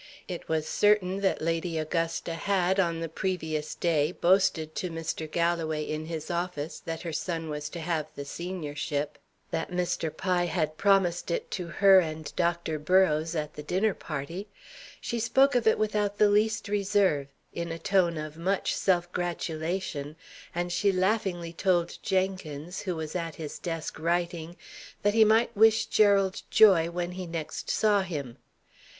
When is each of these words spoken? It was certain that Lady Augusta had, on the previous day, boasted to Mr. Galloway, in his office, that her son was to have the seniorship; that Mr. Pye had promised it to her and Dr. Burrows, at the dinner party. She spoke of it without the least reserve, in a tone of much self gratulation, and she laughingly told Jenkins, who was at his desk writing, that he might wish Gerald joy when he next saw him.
It 0.27 0.49
was 0.49 0.65
certain 0.67 1.19
that 1.21 1.43
Lady 1.43 1.77
Augusta 1.77 2.33
had, 2.33 2.79
on 2.79 3.01
the 3.01 3.07
previous 3.07 3.75
day, 3.75 4.11
boasted 4.11 4.73
to 4.77 4.89
Mr. 4.89 5.29
Galloway, 5.29 5.83
in 5.83 6.07
his 6.07 6.31
office, 6.31 6.79
that 6.85 7.03
her 7.03 7.13
son 7.13 7.49
was 7.49 7.69
to 7.69 7.79
have 7.79 8.07
the 8.15 8.25
seniorship; 8.25 9.19
that 9.51 9.69
Mr. 9.69 10.09
Pye 10.09 10.47
had 10.47 10.75
promised 10.75 11.29
it 11.29 11.51
to 11.51 11.67
her 11.67 11.99
and 11.99 12.35
Dr. 12.35 12.79
Burrows, 12.79 13.35
at 13.35 13.53
the 13.53 13.61
dinner 13.61 13.93
party. 13.93 14.47
She 14.99 15.19
spoke 15.19 15.53
of 15.53 15.67
it 15.67 15.77
without 15.77 16.17
the 16.17 16.29
least 16.31 16.67
reserve, 16.67 17.27
in 17.53 17.71
a 17.71 17.77
tone 17.77 18.17
of 18.17 18.37
much 18.37 18.73
self 18.73 19.11
gratulation, 19.11 20.15
and 20.55 20.71
she 20.71 20.91
laughingly 20.91 21.53
told 21.53 21.99
Jenkins, 22.01 22.81
who 22.81 22.95
was 22.95 23.15
at 23.15 23.35
his 23.35 23.59
desk 23.59 23.99
writing, 23.99 24.57
that 25.03 25.13
he 25.13 25.23
might 25.23 25.55
wish 25.55 25.85
Gerald 25.85 26.41
joy 26.49 26.89
when 26.89 27.11
he 27.11 27.27
next 27.27 27.69
saw 27.69 28.01
him. 28.01 28.37